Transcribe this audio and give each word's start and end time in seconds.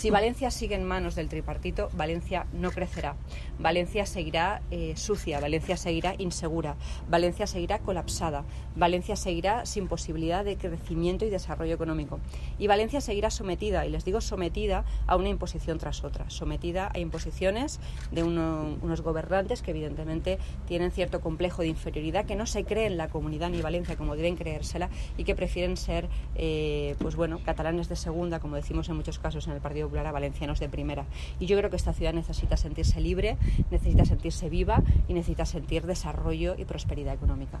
Si 0.00 0.08
Valencia 0.08 0.50
sigue 0.50 0.76
en 0.76 0.84
manos 0.84 1.14
del 1.14 1.28
tripartito, 1.28 1.90
Valencia 1.92 2.46
no 2.54 2.70
crecerá. 2.70 3.16
Valencia 3.58 4.06
seguirá 4.06 4.62
eh, 4.70 4.94
sucia, 4.96 5.40
Valencia 5.40 5.76
seguirá 5.76 6.14
insegura, 6.16 6.76
Valencia 7.10 7.46
seguirá 7.46 7.80
colapsada, 7.80 8.44
Valencia 8.74 9.14
seguirá 9.14 9.66
sin 9.66 9.88
posibilidad 9.88 10.42
de 10.42 10.56
crecimiento 10.56 11.26
y 11.26 11.28
desarrollo 11.28 11.74
económico. 11.74 12.18
Y 12.58 12.66
Valencia 12.66 13.02
seguirá 13.02 13.28
sometida, 13.30 13.84
y 13.84 13.90
les 13.90 14.06
digo 14.06 14.22
sometida, 14.22 14.86
a 15.06 15.16
una 15.16 15.28
imposición 15.28 15.76
tras 15.76 16.02
otra, 16.02 16.30
sometida 16.30 16.90
a 16.94 16.98
imposiciones 16.98 17.78
de 18.10 18.22
unos 18.22 19.02
gobernantes 19.02 19.60
que 19.60 19.72
evidentemente 19.72 20.38
tienen 20.66 20.92
cierto 20.92 21.20
complejo 21.20 21.60
de 21.60 21.68
inferioridad, 21.68 22.24
que 22.24 22.36
no 22.36 22.46
se 22.46 22.64
creen 22.64 22.96
la 22.96 23.08
comunidad 23.08 23.50
ni 23.50 23.60
Valencia 23.60 23.96
como 23.96 24.16
deben 24.16 24.36
creérsela 24.36 24.88
y 25.18 25.24
que 25.24 25.34
prefieren 25.34 25.76
ser, 25.76 26.08
eh, 26.36 26.96
pues 27.00 27.16
bueno, 27.16 27.40
catalanes 27.44 27.90
de 27.90 27.96
segunda, 27.96 28.40
como 28.40 28.56
decimos 28.56 28.88
en 28.88 28.96
muchos 28.96 29.18
casos 29.18 29.46
en 29.46 29.52
el 29.52 29.60
Partido 29.60 29.89
Popular, 29.90 30.06
a 30.06 30.12
valencianos 30.12 30.60
de 30.60 30.68
primera. 30.68 31.04
Y 31.40 31.46
yo 31.46 31.58
creo 31.58 31.68
que 31.68 31.74
esta 31.74 31.92
ciudad 31.92 32.12
necesita 32.12 32.56
sentirse 32.56 33.00
libre, 33.00 33.36
necesita 33.72 34.04
sentirse 34.04 34.48
viva 34.48 34.84
y 35.08 35.14
necesita 35.14 35.44
sentir 35.44 35.84
desarrollo 35.84 36.54
y 36.56 36.64
prosperidad 36.64 37.12
económica. 37.12 37.60